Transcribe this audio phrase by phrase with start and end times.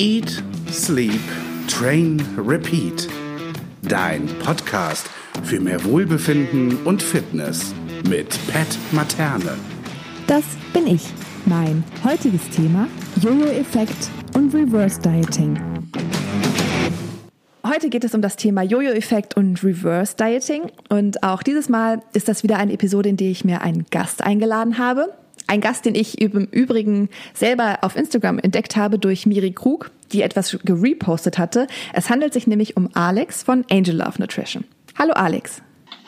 [0.00, 1.20] Eat, Sleep,
[1.68, 3.06] Train, Repeat.
[3.82, 5.10] Dein Podcast
[5.42, 7.74] für mehr Wohlbefinden und Fitness
[8.08, 9.58] mit Pat Materne.
[10.26, 11.02] Das bin ich.
[11.44, 12.88] Mein heutiges Thema
[13.20, 15.60] Jojo-Effekt und Reverse Dieting.
[17.62, 20.62] Heute geht es um das Thema Jojo-Effekt und Reverse Dieting.
[20.88, 24.24] Und auch dieses Mal ist das wieder eine Episode, in der ich mir einen Gast
[24.24, 25.12] eingeladen habe.
[25.46, 30.22] Ein Gast, den ich im Übrigen selber auf Instagram entdeckt habe durch Miri Krug, die
[30.22, 31.66] etwas gerepostet hatte.
[31.92, 34.64] Es handelt sich nämlich um Alex von Angel Love Nutrition.
[34.98, 35.62] Hallo Alex.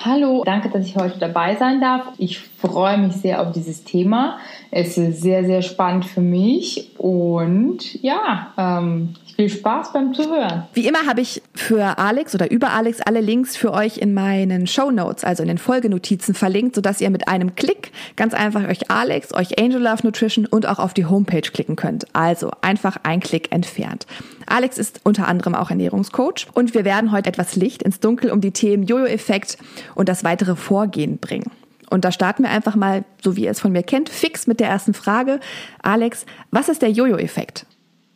[0.04, 2.02] Hallo, danke, dass ich heute dabei sein darf.
[2.18, 4.38] Ich freue mich sehr auf dieses Thema.
[4.70, 10.64] Es ist sehr, sehr spannend für mich und ja, ähm, viel Spaß beim Zuhören.
[10.72, 14.66] Wie immer habe ich für Alex oder über Alex alle Links für euch in meinen
[14.66, 18.90] Show Notes, also in den Folgenotizen verlinkt, sodass ihr mit einem Klick ganz einfach euch
[18.90, 22.06] Alex, euch Angel Love Nutrition und auch auf die Homepage klicken könnt.
[22.14, 24.06] Also einfach ein Klick entfernt.
[24.46, 28.40] Alex ist unter anderem auch Ernährungscoach und wir werden heute etwas Licht ins Dunkel um
[28.40, 29.58] die Themen Jojo-Effekt
[29.94, 31.50] und das weitere Vorgehen bringen.
[31.92, 34.60] Und da starten wir einfach mal, so wie ihr es von mir kennt, fix mit
[34.60, 35.40] der ersten Frage.
[35.82, 37.66] Alex, was ist der Jojo-Effekt?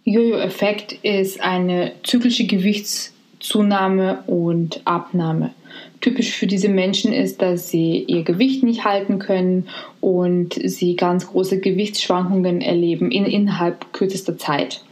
[0.05, 5.53] Jojo-Effekt ist eine zyklische Gewichtszunahme und Abnahme.
[6.01, 9.69] Typisch für diese Menschen ist, dass sie ihr Gewicht nicht halten können
[10.01, 14.86] und sie ganz große Gewichtsschwankungen erleben in, innerhalb kürzester Zeit.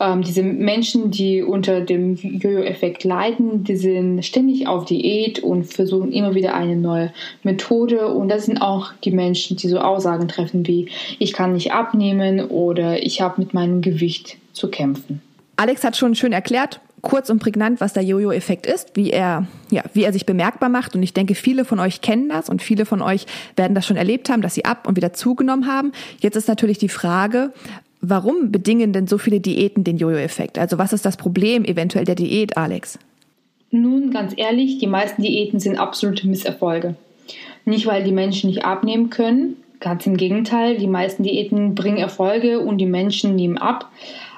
[0.00, 6.10] Ähm, diese Menschen, die unter dem Jojo-Effekt leiden, die sind ständig auf Diät und versuchen
[6.10, 7.12] immer wieder eine neue
[7.42, 8.08] Methode.
[8.08, 12.40] Und das sind auch die Menschen, die so Aussagen treffen wie, ich kann nicht abnehmen
[12.46, 15.20] oder ich habe mit meinem Gewicht zu kämpfen.
[15.56, 19.82] Alex hat schon schön erklärt, kurz und prägnant, was der Jojo-Effekt ist, wie er, ja,
[19.92, 20.94] wie er sich bemerkbar macht.
[20.94, 23.98] Und ich denke, viele von euch kennen das und viele von euch werden das schon
[23.98, 25.92] erlebt haben, dass sie ab und wieder zugenommen haben.
[26.20, 27.52] Jetzt ist natürlich die Frage,
[28.00, 30.58] Warum bedingen denn so viele Diäten den Jojo-Effekt?
[30.58, 32.98] Also was ist das Problem eventuell der Diät, Alex?
[33.70, 36.96] Nun, ganz ehrlich, die meisten Diäten sind absolute Misserfolge.
[37.64, 42.60] Nicht, weil die Menschen nicht abnehmen können, ganz im Gegenteil, die meisten Diäten bringen Erfolge
[42.60, 43.90] und die Menschen nehmen ab.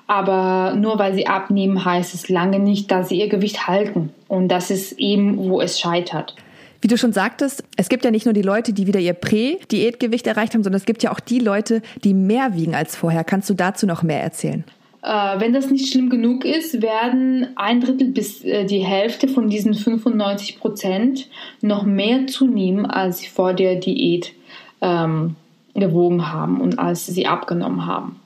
[0.06, 4.11] Aber nur weil sie abnehmen, heißt es lange nicht, dass sie ihr Gewicht halten.
[4.28, 6.34] Und das ist eben, wo es scheitert.
[6.82, 10.26] Wie du schon sagtest, es gibt ja nicht nur die Leute, die wieder ihr Prä-Diätgewicht
[10.26, 13.22] erreicht haben, sondern es gibt ja auch die Leute, die mehr wiegen als vorher.
[13.22, 14.65] Kannst du dazu noch mehr erzählen?
[15.03, 19.48] Äh, wenn das nicht schlimm genug ist, werden ein Drittel bis äh, die Hälfte von
[19.48, 21.28] diesen 95 Prozent
[21.60, 24.32] noch mehr zunehmen, als sie vor der Diät
[24.81, 25.37] ähm,
[25.75, 28.21] gewogen haben und als sie abgenommen haben.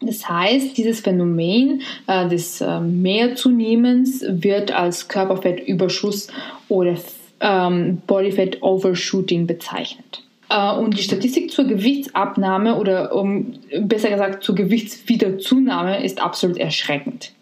[0.00, 6.28] Das heißt, dieses Phänomen äh, des äh, Mehrzunehmens wird als Körperfettüberschuss
[6.68, 6.96] oder
[7.40, 10.22] ähm, Bodyfat Overshooting bezeichnet.
[10.48, 17.32] Äh, und die Statistik zur Gewichtsabnahme oder um, besser gesagt zur Gewichtswiederzunahme ist absolut erschreckend.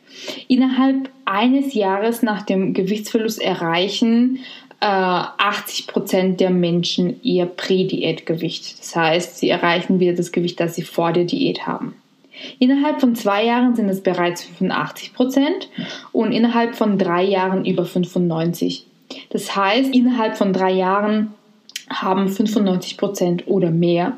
[0.49, 4.41] Innerhalb eines Jahres nach dem Gewichtsverlust erreichen
[4.81, 8.79] äh, 80 Prozent der Menschen ihr Prädiätgewicht.
[8.79, 11.95] Das heißt, sie erreichen wieder das Gewicht, das sie vor der Diät haben.
[12.59, 15.69] Innerhalb von zwei Jahren sind es bereits 85 Prozent
[16.13, 18.87] und innerhalb von drei Jahren über 95
[19.31, 21.35] das heißt, innerhalb von drei Jahren
[21.89, 24.17] haben 95 Prozent oder mehr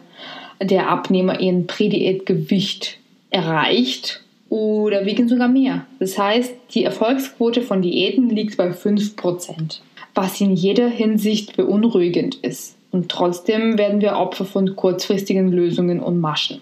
[0.63, 2.99] der Abnehmer ihren Prädiätgewicht
[3.31, 5.87] erreicht oder wiegen sogar mehr.
[5.99, 9.83] Das heißt, die Erfolgsquote von Diäten liegt bei 5 Prozent,
[10.15, 12.77] was in jeder Hinsicht beunruhigend ist.
[12.93, 16.61] Und trotzdem werden wir Opfer von kurzfristigen Lösungen und Maschen.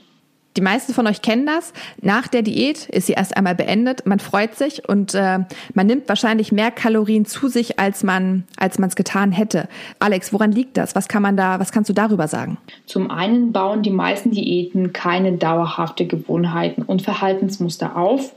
[0.56, 1.72] Die meisten von euch kennen das.
[2.00, 4.06] Nach der Diät ist sie erst einmal beendet.
[4.06, 5.38] Man freut sich und äh,
[5.74, 9.68] man nimmt wahrscheinlich mehr Kalorien zu sich, als man als man es getan hätte.
[9.98, 10.94] Alex, woran liegt das?
[10.94, 11.58] Was kann man da?
[11.58, 12.58] Was kannst du darüber sagen?
[12.86, 18.34] Zum einen bauen die meisten Diäten keine dauerhafte Gewohnheiten und Verhaltensmuster auf,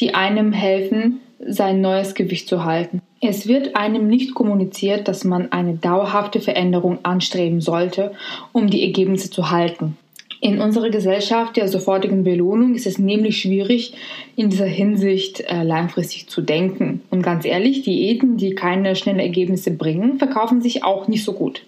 [0.00, 3.00] die einem helfen, sein neues Gewicht zu halten.
[3.20, 8.12] Es wird einem nicht kommuniziert, dass man eine dauerhafte Veränderung anstreben sollte,
[8.52, 9.96] um die Ergebnisse zu halten.
[10.40, 13.94] In unserer Gesellschaft der sofortigen Belohnung ist es nämlich schwierig,
[14.36, 17.02] in dieser Hinsicht äh, langfristig zu denken.
[17.10, 21.62] Und ganz ehrlich, Diäten, die keine schnellen Ergebnisse bringen, verkaufen sich auch nicht so gut.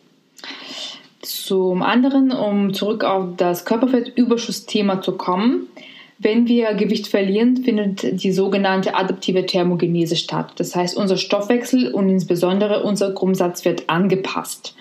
[1.20, 5.66] Zum anderen, um zurück auf das Körperfettüberschussthema zu kommen,
[6.22, 10.52] wenn wir Gewicht verlieren, findet die sogenannte adaptive Thermogenese statt.
[10.56, 14.74] Das heißt, unser Stoffwechsel und insbesondere unser Grundsatz wird angepasst.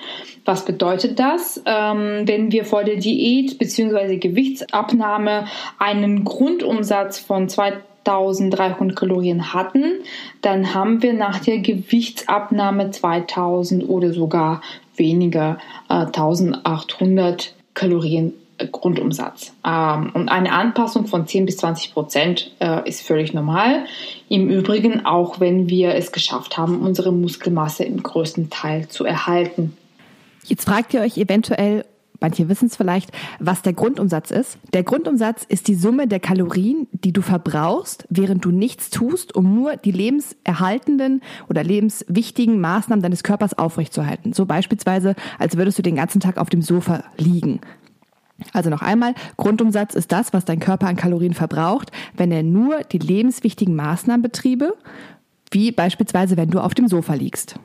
[0.50, 1.62] Was bedeutet das?
[1.68, 4.18] Ähm, wenn wir vor der Diät bzw.
[4.18, 5.46] Gewichtsabnahme
[5.78, 10.00] einen Grundumsatz von 2300 Kalorien hatten,
[10.42, 14.62] dann haben wir nach der Gewichtsabnahme 2000 oder sogar
[14.96, 18.34] weniger äh, 1800 Kalorien
[18.72, 19.54] Grundumsatz.
[19.63, 23.86] Ähm, und eine Anpassung von 10 bis 20 Prozent äh, ist völlig normal.
[24.30, 29.78] Im Übrigen auch, wenn wir es geschafft haben, unsere Muskelmasse im größten Teil zu erhalten.
[30.44, 31.86] Jetzt fragt ihr euch eventuell,
[32.20, 34.58] manche wissen es vielleicht, was der Grundumsatz ist.
[34.74, 39.54] Der Grundumsatz ist die Summe der Kalorien, die du verbrauchst, während du nichts tust, um
[39.56, 44.34] nur die lebenserhaltenden oder lebenswichtigen Maßnahmen deines Körpers aufrechtzuerhalten.
[44.34, 47.62] So beispielsweise, als würdest du den ganzen Tag auf dem Sofa liegen.
[48.54, 52.80] Also noch einmal, Grundumsatz ist das, was dein Körper an Kalorien verbraucht, wenn er nur
[52.84, 54.76] die lebenswichtigen Maßnahmen betriebe,
[55.52, 57.60] wie beispielsweise wenn du auf dem Sofa liegst.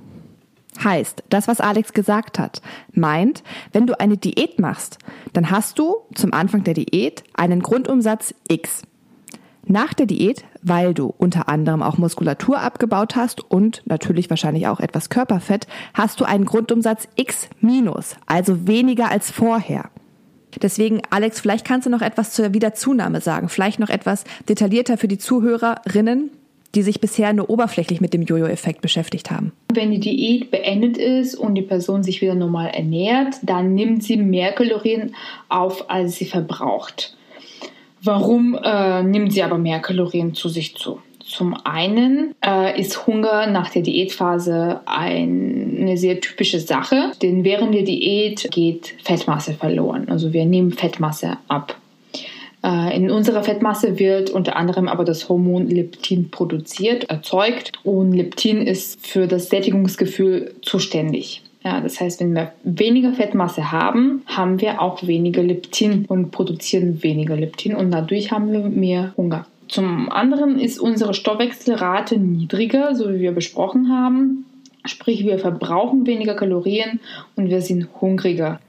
[0.83, 2.61] Heißt, das, was Alex gesagt hat,
[2.93, 3.43] meint,
[3.73, 4.99] wenn du eine Diät machst,
[5.33, 8.83] dann hast du zum Anfang der Diät einen Grundumsatz X.
[9.67, 14.81] Nach der Diät, weil du unter anderem auch Muskulatur abgebaut hast und natürlich wahrscheinlich auch
[14.81, 19.91] etwas Körperfett, hast du einen Grundumsatz X minus, also weniger als vorher.
[20.61, 25.09] Deswegen, Alex, vielleicht kannst du noch etwas zur Wiederzunahme sagen, vielleicht noch etwas detaillierter für
[25.09, 26.31] die Zuhörerinnen,
[26.75, 29.53] die sich bisher nur oberflächlich mit dem Jojo-Effekt beschäftigt haben.
[29.73, 34.17] Wenn die Diät beendet ist und die Person sich wieder normal ernährt, dann nimmt sie
[34.17, 35.15] mehr Kalorien
[35.49, 37.17] auf, als sie verbraucht.
[38.03, 41.01] Warum äh, nimmt sie aber mehr Kalorien zu sich zu?
[41.25, 47.75] Zum einen äh, ist Hunger nach der Diätphase ein, eine sehr typische Sache, denn während
[47.75, 50.09] der Diät geht Fettmasse verloren.
[50.11, 51.77] Also wir nehmen Fettmasse ab.
[52.65, 58.67] Äh, in unserer Fettmasse wird unter anderem aber das Hormon Leptin produziert, erzeugt und Leptin
[58.67, 61.43] ist für das Sättigungsgefühl zuständig.
[61.63, 67.03] Ja, das heißt, wenn wir weniger Fettmasse haben, haben wir auch weniger Leptin und produzieren
[67.03, 69.47] weniger Leptin und dadurch haben wir mehr Hunger.
[69.69, 74.45] Zum anderen ist unsere Stoffwechselrate niedriger, so wie wir besprochen haben.
[74.85, 77.01] Sprich, wir verbrauchen weniger Kalorien
[77.37, 78.61] und wir sind hungriger.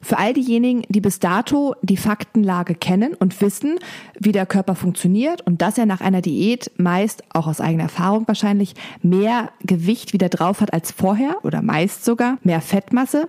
[0.00, 3.78] Für all diejenigen, die bis dato die Faktenlage kennen und wissen,
[4.18, 8.26] wie der Körper funktioniert und dass er nach einer Diät meist, auch aus eigener Erfahrung
[8.28, 13.28] wahrscheinlich, mehr Gewicht wieder drauf hat als vorher oder meist sogar mehr Fettmasse.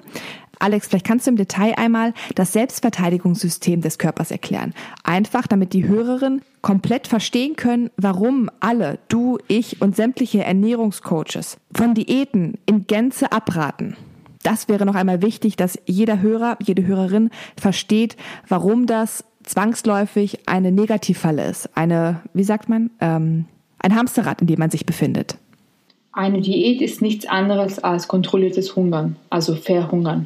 [0.60, 4.74] Alex, vielleicht kannst du im Detail einmal das Selbstverteidigungssystem des Körpers erklären.
[5.04, 11.94] Einfach, damit die Hörerinnen komplett verstehen können, warum alle, du, ich und sämtliche Ernährungscoaches von
[11.94, 13.96] Diäten in Gänze abraten
[14.50, 18.18] das wäre noch einmal wichtig, dass jeder Hörer, jede Hörerin versteht,
[18.48, 21.70] warum das zwangsläufig eine Negativfalle ist.
[21.78, 23.46] Eine, wie sagt man, ähm,
[23.78, 25.38] ein Hamsterrad, in dem man sich befindet.
[26.14, 30.26] Eine Diät ist nichts anderes als kontrolliertes Hungern, also Verhungern.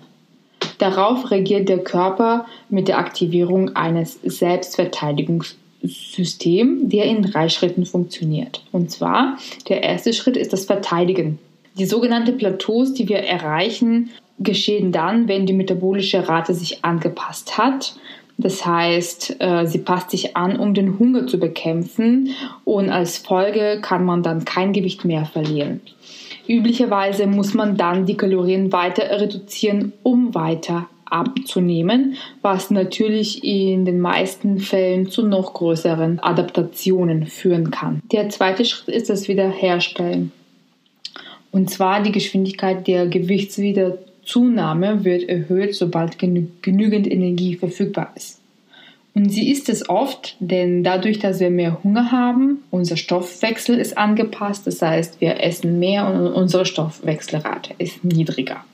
[0.78, 8.64] Darauf reagiert der Körper mit der Aktivierung eines Selbstverteidigungssystems, der in drei Schritten funktioniert.
[8.72, 9.38] Und zwar,
[9.68, 11.40] der erste Schritt ist das Verteidigen.
[11.78, 17.96] Die sogenannten Plateaus, die wir erreichen, geschehen dann, wenn die metabolische Rate sich angepasst hat.
[18.38, 22.30] Das heißt, äh, sie passt sich an, um den Hunger zu bekämpfen
[22.66, 25.82] und als Folge kann man dann kein Gewicht mehr verlieren.
[26.48, 34.00] Üblicherweise muss man dann die Kalorien weiter reduzieren, um weiter abzunehmen, was natürlich in den
[34.00, 38.02] meisten Fällen zu noch größeren Adaptationen führen kann.
[38.12, 40.32] Der zweite Schritt ist das Wiederherstellen.
[41.54, 48.40] Und zwar die Geschwindigkeit der Gewichtswiederzunahme wird erhöht, sobald genü genügend Energie verfügbar ist.
[49.14, 54.00] Und sie ist es oft, denn dadurch, dass wir mehr Hunger haben, unser Stoffwechsel ist
[54.00, 58.66] angepasst, das heißt, wir essen mehr und unsere Stoffwechselrate ist niedriger.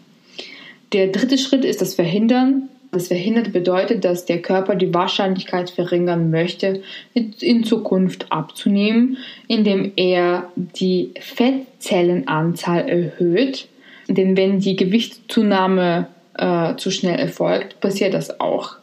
[0.94, 6.32] Der dritte Schritt ist das Verhindern das verhindert bedeutet, dass der Körper die Wahrscheinlichkeit verringern
[6.32, 6.82] möchte,
[7.14, 9.18] in Zukunft abzunehmen,
[9.48, 13.68] indem er die Fettzellenanzahl erhöht.
[14.08, 18.78] Denn wenn die Gewichtszunahme äh, zu schnell erfolgt, passiert das auch.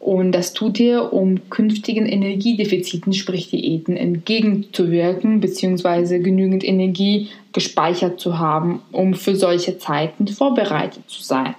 [0.00, 8.38] Und das tut er, um künftigen Energiedefiziten, sprich Diäten, entgegenzuwirken, beziehungsweise genügend Energie gespeichert zu
[8.38, 11.54] haben, um für solche Zeiten vorbereitet zu sein.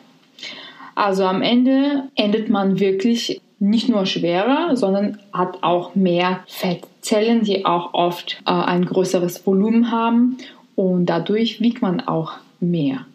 [0.99, 7.65] Also am Ende endet man wirklich nicht nur schwerer, sondern hat auch mehr Fettzellen, die
[7.65, 10.39] auch oft äh, ein größeres Volumen haben
[10.75, 13.05] und dadurch wiegt man auch mehr.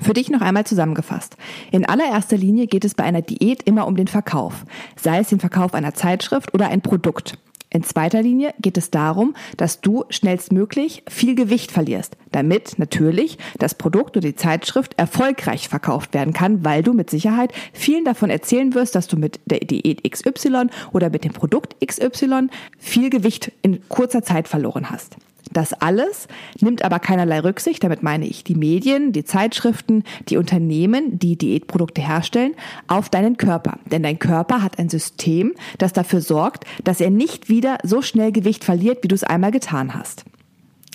[0.00, 1.36] Für dich noch einmal zusammengefasst.
[1.70, 4.64] In allererster Linie geht es bei einer Diät immer um den Verkauf,
[4.96, 7.38] sei es den Verkauf einer Zeitschrift oder ein Produkt.
[7.70, 13.74] In zweiter Linie geht es darum, dass du schnellstmöglich viel Gewicht verlierst, damit natürlich das
[13.74, 18.74] Produkt oder die Zeitschrift erfolgreich verkauft werden kann, weil du mit Sicherheit vielen davon erzählen
[18.74, 22.48] wirst, dass du mit der Diät XY oder mit dem Produkt XY
[22.78, 25.16] viel Gewicht in kurzer Zeit verloren hast.
[25.58, 26.28] Das alles
[26.60, 32.00] nimmt aber keinerlei Rücksicht, damit meine ich die Medien, die Zeitschriften, die Unternehmen, die Diätprodukte
[32.00, 32.54] herstellen,
[32.86, 33.80] auf deinen Körper.
[33.90, 38.30] Denn dein Körper hat ein System, das dafür sorgt, dass er nicht wieder so schnell
[38.30, 40.24] Gewicht verliert, wie du es einmal getan hast.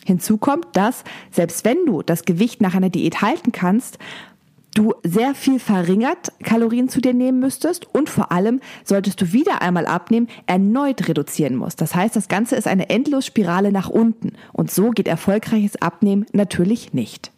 [0.06, 3.98] Hinzu kommt, dass selbst wenn du das Gewicht nach einer Diät halten kannst,
[4.74, 9.62] du sehr viel verringert Kalorien zu dir nehmen müsstest und vor allem solltest du wieder
[9.62, 11.82] einmal abnehmen, erneut reduzieren musst.
[11.82, 16.94] Das heißt, das Ganze ist eine Endlosspirale nach unten und so geht erfolgreiches Abnehmen natürlich
[16.94, 17.32] nicht.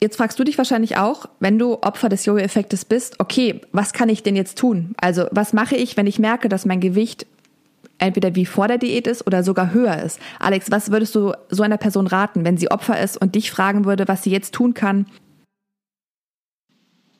[0.00, 4.08] Jetzt fragst du dich wahrscheinlich auch, wenn du Opfer des Jojo-Effektes bist, okay, was kann
[4.08, 4.94] ich denn jetzt tun?
[5.00, 7.26] Also was mache ich, wenn ich merke, dass mein Gewicht
[7.98, 10.20] entweder wie vor der Diät ist oder sogar höher ist?
[10.38, 13.86] Alex, was würdest du so einer Person raten, wenn sie Opfer ist und dich fragen
[13.86, 15.06] würde, was sie jetzt tun kann,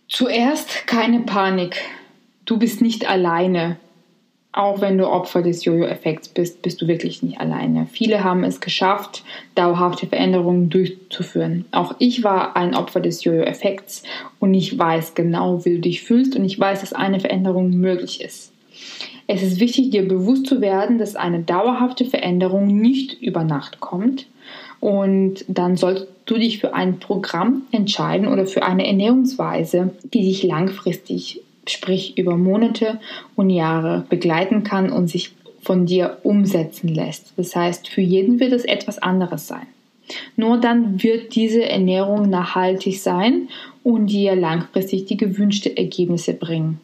[0.08, 1.82] Zuerst keine Panik.
[2.46, 3.76] Du bist nicht alleine.
[4.52, 7.86] Auch wenn du Opfer des Jojo-Effekts bist, bist du wirklich nicht alleine.
[7.92, 9.22] Viele haben es geschafft,
[9.54, 11.66] dauerhafte Veränderungen durchzuführen.
[11.72, 14.02] Auch ich war ein Opfer des Jojo-Effekts
[14.40, 18.22] und ich weiß genau, wie du dich fühlst und ich weiß, dass eine Veränderung möglich
[18.22, 18.54] ist.
[19.26, 24.26] Es ist wichtig, dir bewusst zu werden, dass eine dauerhafte Veränderung nicht über Nacht kommt
[24.80, 30.42] und dann sollst du dich für ein Programm entscheiden oder für eine Ernährungsweise, die dich
[30.42, 33.00] langfristig, sprich über Monate
[33.34, 37.32] und Jahre begleiten kann und sich von dir umsetzen lässt.
[37.36, 39.66] Das heißt, für jeden wird es etwas anderes sein.
[40.36, 43.48] Nur dann wird diese Ernährung nachhaltig sein
[43.82, 46.80] und dir langfristig die gewünschten Ergebnisse bringen.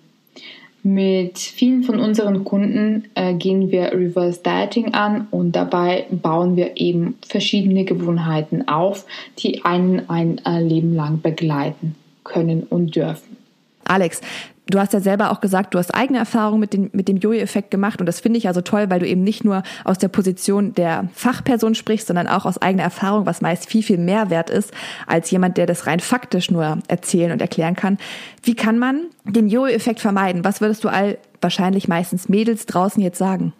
[0.87, 6.77] Mit vielen von unseren Kunden äh, gehen wir Reverse Dieting an und dabei bauen wir
[6.77, 9.07] eben verschiedene Gewohnheiten auf,
[9.39, 13.39] die einen ein äh, Leben lang begleiten können und dürfen.
[13.85, 14.21] Alex,
[14.67, 17.71] Du hast ja selber auch gesagt, du hast eigene Erfahrungen mit, dem mit dem Jojo-Effekt
[17.71, 20.73] gemacht und das finde ich also toll, weil du eben nicht nur aus der Position
[20.75, 24.73] der Fachperson sprichst, sondern auch aus eigener Erfahrung, was meist viel, viel mehr wert ist,
[25.07, 27.99] als jemand, der das rein faktisch nur erzählen und erklären kann.
[28.43, 30.45] Wie kann man den Jojo-Effekt vermeiden?
[30.45, 33.53] Was würdest du all wahrscheinlich meistens Mädels draußen jetzt sagen?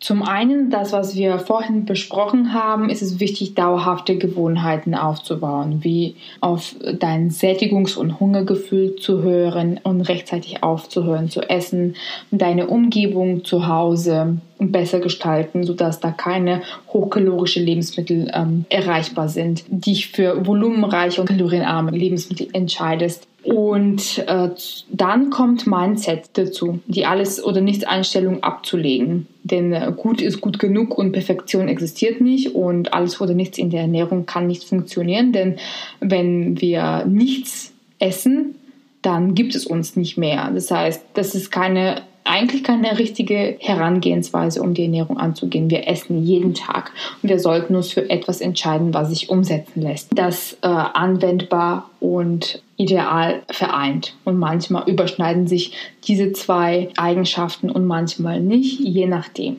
[0.00, 6.16] Zum einen, das, was wir vorhin besprochen haben, ist es wichtig, dauerhafte Gewohnheiten aufzubauen, wie
[6.40, 11.96] auf dein Sättigungs- und Hungergefühl zu hören und rechtzeitig aufzuhören zu essen,
[12.30, 20.08] deine Umgebung zu Hause besser gestalten, sodass da keine hochkalorische Lebensmittel ähm, erreichbar sind, dich
[20.08, 23.26] für volumenreiche und kalorienarme Lebensmittel entscheidest.
[23.44, 24.48] Und äh,
[24.90, 29.26] dann kommt Mindset dazu, die alles oder nichts Einstellung abzulegen.
[29.42, 33.68] Denn äh, gut ist gut genug und Perfektion existiert nicht und alles oder nichts in
[33.68, 35.32] der Ernährung kann nicht funktionieren.
[35.32, 35.56] Denn
[36.00, 38.54] wenn wir nichts essen,
[39.02, 40.50] dann gibt es uns nicht mehr.
[40.54, 45.70] Das heißt, das ist keine eigentlich keine richtige Herangehensweise, um die Ernährung anzugehen.
[45.70, 50.08] Wir essen jeden Tag und wir sollten uns für etwas entscheiden, was sich umsetzen lässt.
[50.14, 54.16] Das äh, anwendbar und ideal vereint.
[54.24, 55.72] Und manchmal überschneiden sich
[56.06, 59.58] diese zwei Eigenschaften und manchmal nicht, je nachdem.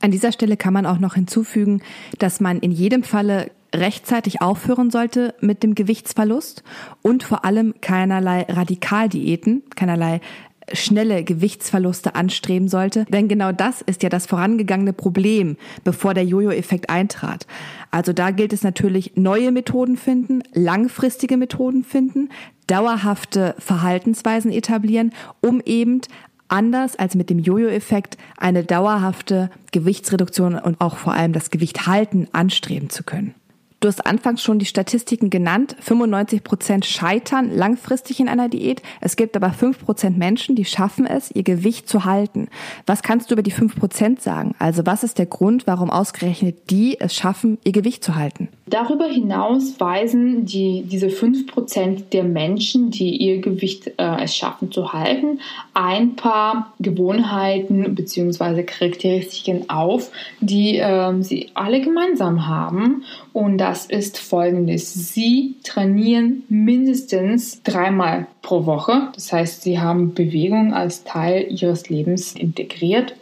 [0.00, 1.82] An dieser Stelle kann man auch noch hinzufügen,
[2.18, 6.62] dass man in jedem Falle rechtzeitig aufhören sollte mit dem Gewichtsverlust
[7.02, 10.20] und vor allem keinerlei Radikaldiäten, keinerlei
[10.72, 13.04] schnelle Gewichtsverluste anstreben sollte.
[13.08, 17.46] Denn genau das ist ja das vorangegangene Problem, bevor der Jojo-Effekt eintrat.
[17.90, 22.30] Also da gilt es natürlich, neue Methoden finden, langfristige Methoden finden,
[22.66, 26.00] dauerhafte Verhaltensweisen etablieren, um eben
[26.48, 32.28] anders als mit dem Jojo-Effekt eine dauerhafte Gewichtsreduktion und auch vor allem das Gewicht halten
[32.32, 33.34] anstreben zu können.
[33.80, 35.76] Du hast anfangs schon die Statistiken genannt.
[35.80, 38.80] 95 Prozent scheitern langfristig in einer Diät.
[39.02, 42.48] Es gibt aber 5 Prozent Menschen, die schaffen es, ihr Gewicht zu halten.
[42.86, 44.54] Was kannst du über die 5 Prozent sagen?
[44.58, 48.48] Also was ist der Grund, warum ausgerechnet die es schaffen, ihr Gewicht zu halten?
[48.68, 54.72] Darüber hinaus weisen die, diese 5 Prozent der Menschen, die ihr Gewicht äh, es schaffen
[54.72, 55.38] zu halten,
[55.72, 58.64] ein paar Gewohnheiten bzw.
[58.64, 64.92] Charakteristiken auf, die äh, sie alle gemeinsam haben und das ist folgendes.
[65.14, 69.10] Sie trainieren mindestens dreimal pro Woche.
[69.14, 73.14] Das heißt, sie haben Bewegung als Teil ihres Lebens integriert.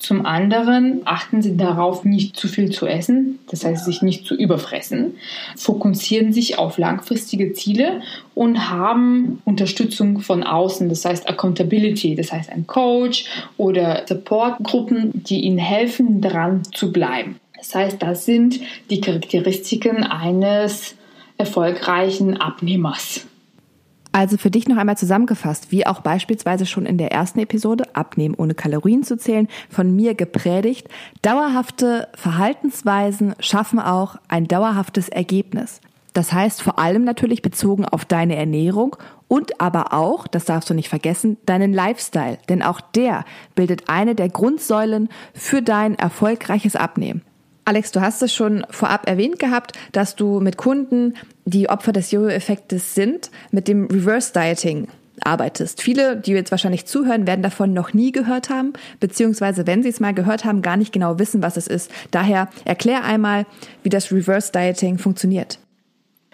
[0.00, 4.34] Zum anderen achten sie darauf, nicht zu viel zu essen, das heißt, sich nicht zu
[4.34, 5.16] überfressen,
[5.56, 8.00] fokussieren sich auf langfristige Ziele
[8.34, 13.26] und haben Unterstützung von außen, das heißt Accountability, das heißt ein Coach
[13.58, 17.38] oder Supportgruppen, die ihnen helfen, dran zu bleiben.
[17.58, 20.94] Das heißt, das sind die Charakteristiken eines
[21.36, 23.26] erfolgreichen Abnehmers.
[24.12, 28.34] Also für dich noch einmal zusammengefasst, wie auch beispielsweise schon in der ersten Episode, Abnehmen
[28.34, 30.88] ohne Kalorien zu zählen, von mir gepredigt,
[31.22, 35.80] dauerhafte Verhaltensweisen schaffen auch ein dauerhaftes Ergebnis.
[36.12, 38.96] Das heißt vor allem natürlich bezogen auf deine Ernährung
[39.28, 43.24] und aber auch, das darfst du nicht vergessen, deinen Lifestyle, denn auch der
[43.54, 47.22] bildet eine der Grundsäulen für dein erfolgreiches Abnehmen.
[47.70, 52.10] Alex, du hast es schon vorab erwähnt gehabt, dass du mit Kunden, die Opfer des
[52.10, 54.88] Jojo-Effektes sind, mit dem Reverse Dieting
[55.20, 55.80] arbeitest.
[55.80, 60.00] Viele, die jetzt wahrscheinlich zuhören, werden davon noch nie gehört haben, beziehungsweise wenn sie es
[60.00, 61.92] mal gehört haben, gar nicht genau wissen, was es ist.
[62.10, 63.46] Daher erklär einmal,
[63.84, 65.60] wie das Reverse Dieting funktioniert.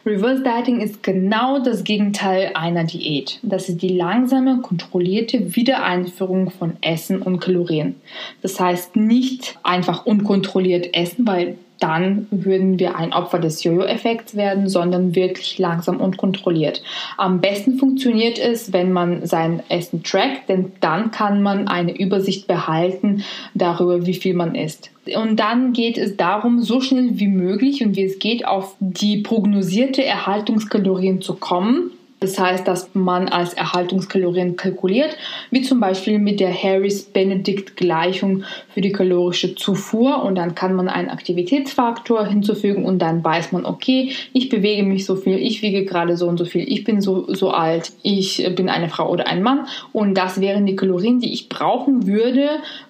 [0.07, 3.41] Reverse Dieting ist genau das Gegenteil einer Diät.
[3.43, 7.97] Das ist die langsame, kontrollierte Wiedereinführung von Essen und Kalorien.
[8.41, 14.69] Das heißt nicht einfach unkontrolliert essen, weil dann würden wir ein Opfer des Jojo-Effekts werden,
[14.69, 16.83] sondern wirklich langsam und kontrolliert.
[17.19, 22.47] Am besten funktioniert es, wenn man sein Essen trackt, denn dann kann man eine Übersicht
[22.47, 24.91] behalten darüber, wie viel man isst.
[25.15, 29.19] Und dann geht es darum, so schnell wie möglich und wie es geht, auf die
[29.19, 35.17] prognosierte Erhaltungskalorien zu kommen das heißt, dass man als Erhaltungskalorien kalkuliert,
[35.51, 40.23] wie zum Beispiel mit der Harris-Benedict-Gleichung für die kalorische Zufuhr.
[40.23, 45.05] Und dann kann man einen Aktivitätsfaktor hinzufügen und dann weiß man, okay, ich bewege mich
[45.05, 48.51] so viel, ich wiege gerade so und so viel, ich bin so, so alt, ich
[48.57, 49.67] bin eine Frau oder ein Mann.
[49.93, 52.49] Und das wären die Kalorien, die ich brauchen würde,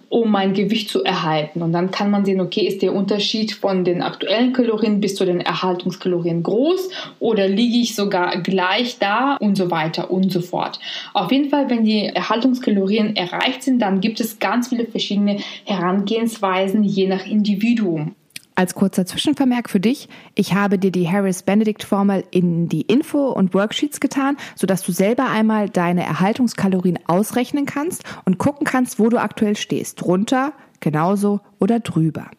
[0.08, 1.62] um mein Gewicht zu erhalten.
[1.62, 5.24] Und dann kann man sehen, okay, ist der Unterschied von den aktuellen Kalorien bis zu
[5.24, 10.80] den Erhaltungskalorien groß oder liege ich sogar gleich da und so weiter und so fort.
[11.14, 16.82] Auf jeden Fall, wenn die Erhaltungskalorien erreicht sind, dann gibt es ganz viele verschiedene Herangehensweisen
[16.82, 18.15] je nach Individuum.
[18.58, 24.00] Als kurzer Zwischenvermerk für dich, ich habe dir die Harris-Benedict-Formel in die Info- und Worksheets
[24.00, 29.56] getan, sodass du selber einmal deine Erhaltungskalorien ausrechnen kannst und gucken kannst, wo du aktuell
[29.56, 30.00] stehst.
[30.00, 32.30] Drunter, genauso oder drüber.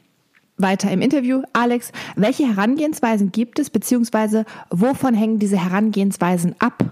[0.57, 6.83] Weiter im Interview, Alex, welche Herangehensweisen gibt es, beziehungsweise wovon hängen diese Herangehensweisen ab?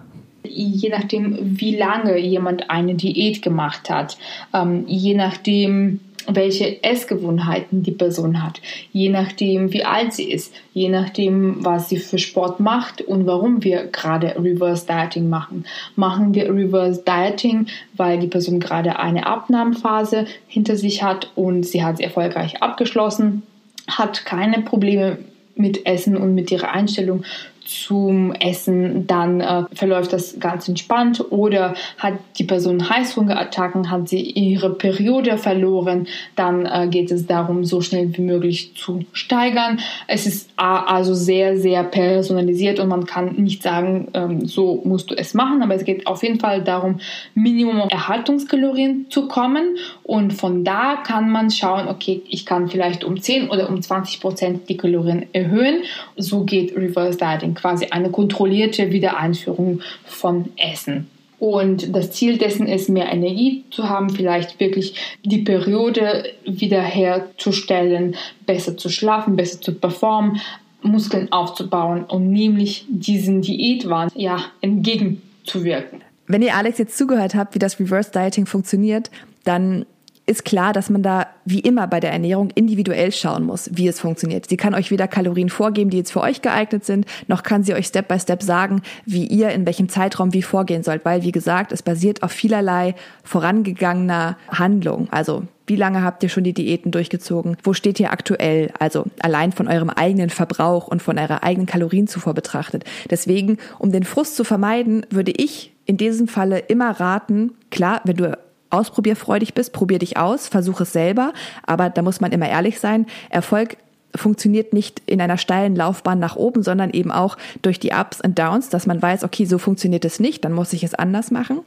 [0.43, 4.19] Je nachdem, wie lange jemand eine Diät gemacht hat,
[4.53, 10.89] ähm, je nachdem, welche Essgewohnheiten die Person hat, je nachdem, wie alt sie ist, je
[10.89, 15.65] nachdem, was sie für Sport macht und warum wir gerade Reverse Dieting machen.
[15.95, 21.83] Machen wir Reverse Dieting, weil die Person gerade eine Abnahmephase hinter sich hat und sie
[21.83, 23.43] hat sie erfolgreich abgeschlossen,
[23.87, 25.17] hat keine Probleme
[25.55, 27.23] mit Essen und mit ihrer Einstellung
[27.65, 34.21] zum Essen, dann äh, verläuft das ganz entspannt oder hat die Person Heißhungerattacken, hat sie
[34.21, 39.79] ihre Periode verloren, dann äh, geht es darum, so schnell wie möglich zu steigern.
[40.07, 45.15] Es ist also sehr, sehr personalisiert und man kann nicht sagen, ähm, so musst du
[45.15, 46.99] es machen, aber es geht auf jeden Fall darum,
[47.33, 53.19] Minimum Erhaltungskalorien zu kommen und von da kann man schauen, okay, ich kann vielleicht um
[53.19, 55.83] 10 oder um 20 Prozent die Kalorien erhöhen.
[56.15, 61.07] So geht Reverse Dieting quasi eine kontrollierte Wiedereinführung von Essen.
[61.39, 68.15] Und das Ziel dessen ist, mehr Energie zu haben, vielleicht wirklich die Periode wiederherzustellen,
[68.45, 70.39] besser zu schlafen, besser zu performen,
[70.81, 76.03] Muskeln aufzubauen und nämlich diesen Diätwahn ja, entgegenzuwirken.
[76.27, 79.11] Wenn ihr Alex jetzt zugehört habt, wie das Reverse Dieting funktioniert,
[79.43, 79.85] dann
[80.25, 83.99] ist klar, dass man da wie immer bei der Ernährung individuell schauen muss, wie es
[83.99, 84.49] funktioniert.
[84.49, 87.73] Sie kann euch weder Kalorien vorgeben, die jetzt für euch geeignet sind, noch kann sie
[87.73, 91.31] euch Step by Step sagen, wie ihr in welchem Zeitraum wie vorgehen sollt, weil wie
[91.31, 95.07] gesagt, es basiert auf vielerlei vorangegangener Handlung.
[95.11, 97.57] Also wie lange habt ihr schon die Diäten durchgezogen?
[97.63, 98.71] Wo steht ihr aktuell?
[98.79, 102.83] Also allein von eurem eigenen Verbrauch und von eurer eigenen Kalorienzufuhr betrachtet.
[103.09, 108.17] Deswegen, um den Frust zu vermeiden, würde ich in diesem Falle immer raten, klar, wenn
[108.17, 108.37] du
[108.69, 111.33] ausprobierfreudig bist, probier dich aus, versuch es selber,
[111.65, 113.77] aber da muss man immer ehrlich sein, Erfolg
[114.15, 118.39] funktioniert nicht in einer steilen Laufbahn nach oben, sondern eben auch durch die Ups und
[118.39, 121.59] Downs, dass man weiß, okay, so funktioniert es nicht, dann muss ich es anders machen.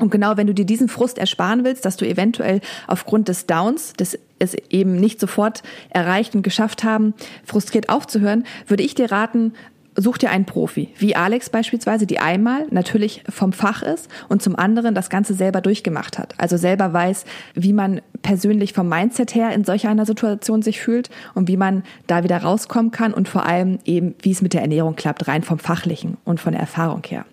[0.00, 3.92] Und genau wenn du dir diesen Frust ersparen willst, dass du eventuell aufgrund des Downs,
[3.92, 9.54] des es eben nicht sofort erreicht und geschafft haben, frustriert aufzuhören, würde ich dir raten,
[9.96, 14.56] such dir einen Profi, wie Alex beispielsweise, die einmal natürlich vom Fach ist und zum
[14.56, 16.34] anderen das Ganze selber durchgemacht hat.
[16.38, 21.10] Also selber weiß, wie man persönlich vom Mindset her in solch einer Situation sich fühlt
[21.34, 24.62] und wie man da wieder rauskommen kann und vor allem eben, wie es mit der
[24.62, 27.24] Ernährung klappt, rein vom Fachlichen und von der Erfahrung her.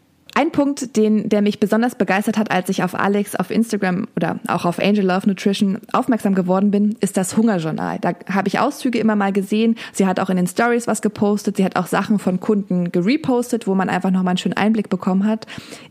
[0.42, 4.40] Ein Punkt, den, der mich besonders begeistert hat, als ich auf Alex auf Instagram oder
[4.48, 8.00] auch auf Angel Love Nutrition aufmerksam geworden bin, ist das Hungerjournal.
[8.02, 9.76] Da habe ich Auszüge immer mal gesehen.
[9.94, 11.58] Sie hat auch in den Stories was gepostet.
[11.58, 15.28] Sie hat auch Sachen von Kunden gerepostet, wo man einfach nochmal einen schönen Einblick bekommen
[15.28, 15.46] hat.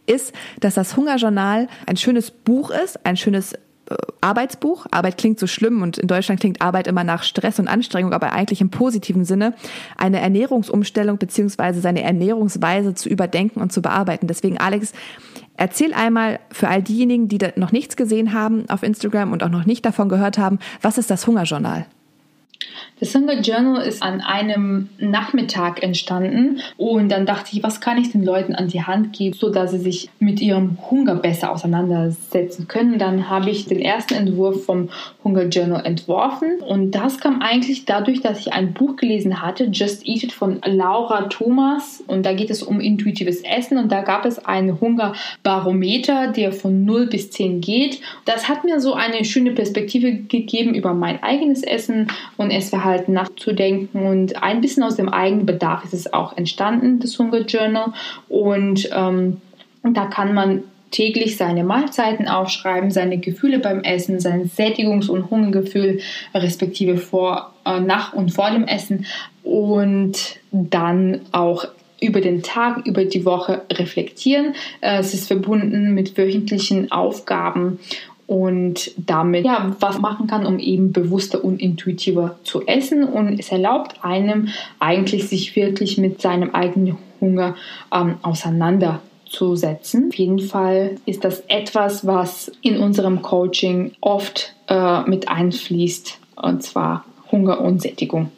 [0.06, 3.54] Ist, dass das Hungerjournal ein schönes Buch ist, ein schönes
[4.20, 4.86] Arbeitsbuch.
[4.90, 8.32] Arbeit klingt so schlimm und in Deutschland klingt Arbeit immer nach Stress und Anstrengung, aber
[8.32, 9.54] eigentlich im positiven Sinne
[9.96, 14.26] eine Ernährungsumstellung beziehungsweise seine Ernährungsweise zu überdenken und zu bearbeiten.
[14.26, 14.92] Deswegen, Alex,
[15.56, 19.66] erzähl einmal für all diejenigen, die noch nichts gesehen haben auf Instagram und auch noch
[19.66, 21.86] nicht davon gehört haben, was ist das Hungerjournal?
[23.00, 28.12] Das Hunger Journal ist an einem Nachmittag entstanden und dann dachte ich, was kann ich
[28.12, 32.68] den Leuten an die Hand geben, so dass sie sich mit ihrem Hunger besser auseinandersetzen
[32.68, 32.98] können.
[32.98, 34.90] Dann habe ich den ersten Entwurf vom
[35.24, 40.06] Hunger Journal entworfen und das kam eigentlich dadurch, dass ich ein Buch gelesen hatte, Just
[40.06, 44.26] Eat It von Laura Thomas und da geht es um intuitives Essen und da gab
[44.26, 48.02] es einen Hungerbarometer, der von 0 bis 10 geht.
[48.26, 53.14] Das hat mir so eine schöne Perspektive gegeben über mein eigenes Essen und Essverhalten Essverhalten
[53.14, 57.92] nachzudenken und ein bisschen aus dem eigenen Bedarf ist es auch entstanden, das Hunger Journal.
[58.28, 59.40] Und ähm,
[59.82, 66.00] da kann man täglich seine Mahlzeiten aufschreiben, seine Gefühle beim Essen, sein Sättigungs- und Hungergefühl,
[66.34, 69.06] respektive vor, äh, nach und vor dem Essen
[69.44, 71.66] und dann auch
[72.00, 74.54] über den Tag, über die Woche reflektieren.
[74.80, 77.78] Äh, es ist verbunden mit wöchentlichen Aufgaben
[78.30, 83.50] und damit ja was machen kann, um eben bewusster und intuitiver zu essen und es
[83.50, 87.56] erlaubt einem eigentlich sich wirklich mit seinem eigenen Hunger
[87.92, 90.10] ähm, auseinanderzusetzen.
[90.10, 96.62] Auf jeden Fall ist das etwas, was in unserem Coaching oft äh, mit einfließt und
[96.62, 98.30] zwar Hunger und Sättigung.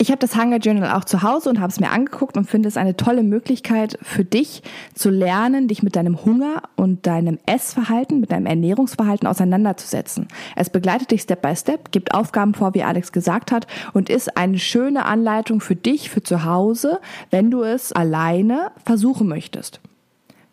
[0.00, 2.68] Ich habe das Hunger Journal auch zu Hause und habe es mir angeguckt und finde
[2.68, 4.62] es eine tolle Möglichkeit für dich
[4.94, 10.28] zu lernen, dich mit deinem Hunger und deinem Essverhalten, mit deinem Ernährungsverhalten auseinanderzusetzen.
[10.54, 14.36] Es begleitet dich Step by Step, gibt Aufgaben vor, wie Alex gesagt hat, und ist
[14.36, 19.80] eine schöne Anleitung für dich, für zu Hause, wenn du es alleine versuchen möchtest.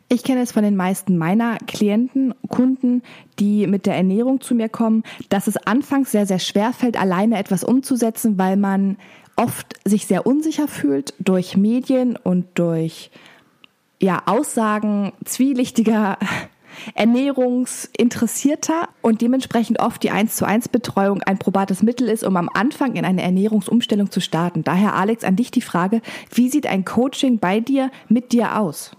[0.07, 3.03] Ich kenne es von den meisten meiner Klienten, Kunden,
[3.39, 7.37] die mit der Ernährung zu mir kommen, dass es anfangs sehr, sehr schwer fällt, alleine
[7.37, 8.97] etwas umzusetzen, weil man
[9.35, 13.11] oft sich sehr unsicher fühlt durch Medien und durch
[14.01, 16.17] ja, Aussagen zwielichtiger
[16.93, 22.49] Ernährungsinteressierter und dementsprechend oft die 1 zu 1 Betreuung ein probates Mittel ist, um am
[22.53, 24.63] Anfang in eine Ernährungsumstellung zu starten.
[24.63, 26.01] Daher Alex an dich die Frage,
[26.33, 28.91] wie sieht ein Coaching bei dir mit dir aus?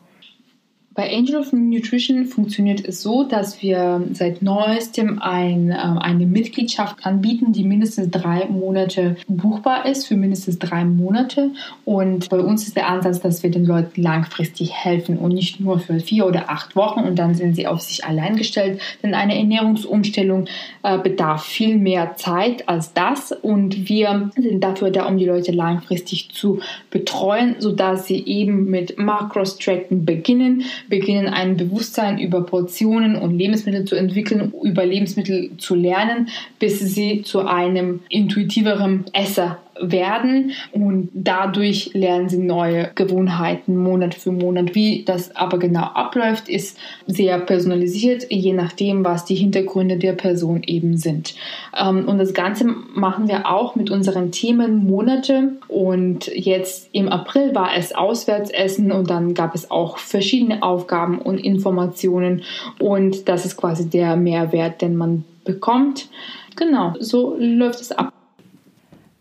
[0.96, 7.04] Bei Angel of Nutrition funktioniert es so, dass wir seit neuestem ein, äh, eine Mitgliedschaft
[7.04, 11.50] anbieten, die mindestens drei Monate buchbar ist, für mindestens drei Monate.
[11.84, 15.80] Und bei uns ist der Ansatz, dass wir den Leuten langfristig helfen und nicht nur
[15.80, 18.80] für vier oder acht Wochen und dann sind sie auf sich allein gestellt.
[19.02, 20.46] Denn eine Ernährungsumstellung
[20.82, 25.52] äh, bedarf viel mehr Zeit als das und wir sind dafür da, um die Leute
[25.52, 33.36] langfristig zu betreuen, sodass sie eben mit Macros-Tracken beginnen beginnen ein Bewusstsein über Portionen und
[33.36, 41.10] Lebensmittel zu entwickeln, über Lebensmittel zu lernen, bis sie zu einem intuitiveren Esser werden und
[41.12, 44.74] dadurch lernen sie neue Gewohnheiten Monat für Monat.
[44.74, 50.62] Wie das aber genau abläuft, ist sehr personalisiert, je nachdem, was die Hintergründe der Person
[50.64, 51.34] eben sind.
[51.78, 57.54] Ähm, und das Ganze machen wir auch mit unseren Themen Monate und jetzt im April
[57.54, 62.42] war es Auswärtsessen und dann gab es auch verschiedene Aufgaben und Informationen
[62.78, 66.08] und das ist quasi der Mehrwert, den man bekommt.
[66.56, 68.12] Genau, so läuft es ab.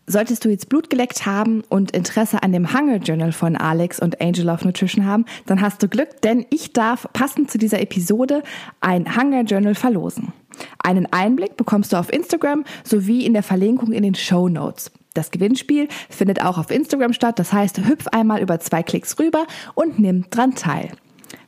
[0.08, 4.20] Solltest du jetzt Blut geleckt haben und Interesse an dem Hunger Journal von Alex und
[4.20, 8.44] Angel of Nutrition haben, dann hast du Glück, denn ich darf passend zu dieser Episode
[8.80, 10.32] ein Hunger Journal verlosen.
[10.78, 14.92] Einen Einblick bekommst du auf Instagram sowie in der Verlinkung in den Show Notes.
[15.12, 19.46] Das Gewinnspiel findet auch auf Instagram statt, das heißt, hüpf einmal über zwei Klicks rüber
[19.74, 20.90] und nimm dran teil.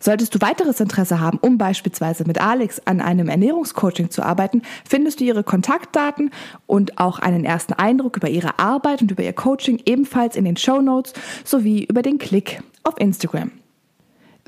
[0.01, 5.21] Solltest du weiteres Interesse haben, um beispielsweise mit Alex an einem Ernährungscoaching zu arbeiten, findest
[5.21, 6.31] du ihre Kontaktdaten
[6.67, 10.57] und auch einen ersten Eindruck über ihre Arbeit und über ihr Coaching ebenfalls in den
[10.57, 11.13] Show Notes
[11.45, 13.51] sowie über den Klick auf Instagram.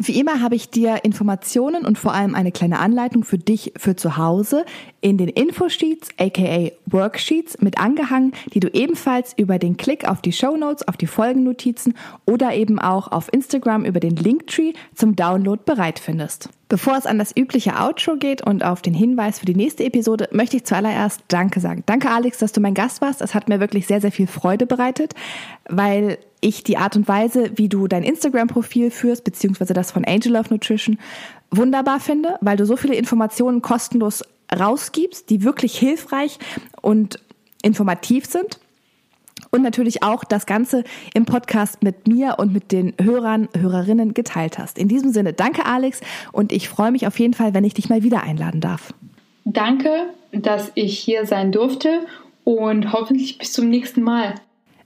[0.02, 3.96] Wie immer habe ich dir Informationen und vor allem eine kleine Anleitung für dich für
[3.96, 4.64] zu Hause
[5.02, 10.32] in den Infosheets, aka Worksheets, mit angehangen, die du ebenfalls über den Klick auf die
[10.32, 11.92] Show Notes, auf die Folgennotizen
[12.24, 16.48] oder eben auch auf Instagram über den Linktree zum Download bereit findest.
[16.70, 20.30] Bevor es an das übliche Outro geht und auf den Hinweis für die nächste Episode,
[20.32, 21.82] möchte ich zuallererst Danke sagen.
[21.84, 23.20] Danke, Alex, dass du mein Gast warst.
[23.20, 25.12] Es hat mir wirklich sehr, sehr viel Freude bereitet,
[25.68, 30.36] weil ich die Art und Weise, wie du dein Instagram-Profil führst, beziehungsweise das von Angel
[30.36, 30.98] of Nutrition,
[31.50, 34.24] wunderbar finde, weil du so viele Informationen kostenlos
[34.58, 36.38] rausgibst, die wirklich hilfreich
[36.80, 37.20] und
[37.62, 38.58] informativ sind.
[39.52, 44.58] Und natürlich auch das Ganze im Podcast mit mir und mit den Hörern, Hörerinnen geteilt
[44.58, 44.78] hast.
[44.78, 46.00] In diesem Sinne, danke Alex
[46.30, 48.94] und ich freue mich auf jeden Fall, wenn ich dich mal wieder einladen darf.
[49.44, 52.06] Danke, dass ich hier sein durfte
[52.44, 54.34] und hoffentlich bis zum nächsten Mal.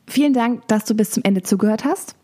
[0.07, 2.15] Vielen Dank, dass du bis zum Ende zugehört hast.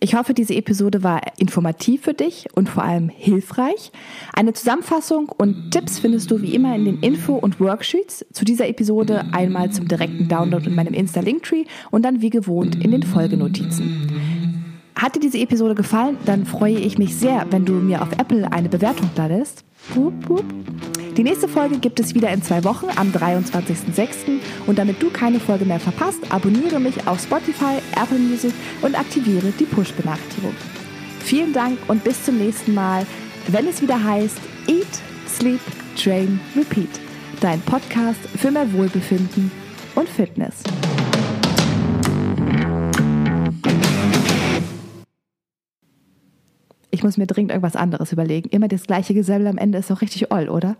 [0.00, 3.90] Ich hoffe, diese Episode war informativ für dich und vor allem hilfreich.
[4.32, 8.68] Eine Zusammenfassung und Tipps findest du wie immer in den Info- und Worksheets zu dieser
[8.68, 14.08] Episode einmal zum direkten Download in meinem Insta-Linktree und dann wie gewohnt in den Folgenotizen.
[14.94, 18.52] Hat dir diese Episode gefallen, dann freue ich mich sehr, wenn du mir auf Apple
[18.52, 19.64] eine Bewertung da lässt.
[21.16, 24.40] Die nächste Folge gibt es wieder in zwei Wochen am 23.06.
[24.66, 29.52] Und damit du keine Folge mehr verpasst, abonniere mich auf Spotify, Apple Music und aktiviere
[29.58, 30.54] die Push-Benachrichtigung.
[31.20, 33.04] Vielen Dank und bis zum nächsten Mal,
[33.48, 34.86] wenn es wieder heißt Eat,
[35.28, 35.60] Sleep,
[35.96, 37.00] Train, Repeat.
[37.40, 39.50] Dein Podcast für mehr Wohlbefinden
[39.94, 40.62] und Fitness.
[46.98, 48.48] Ich muss mir dringend irgendwas anderes überlegen.
[48.48, 50.74] Immer das gleiche Gesell am Ende ist doch richtig oll, oder?